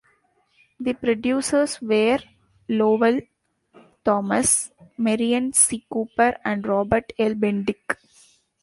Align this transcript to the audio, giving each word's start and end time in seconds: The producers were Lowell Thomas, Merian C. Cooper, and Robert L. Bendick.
The 0.79 0.93
producers 0.95 1.79
were 1.79 2.17
Lowell 2.67 3.19
Thomas, 4.03 4.71
Merian 4.97 5.53
C. 5.53 5.85
Cooper, 5.87 6.37
and 6.43 6.65
Robert 6.65 7.13
L. 7.19 7.35
Bendick. 7.35 7.97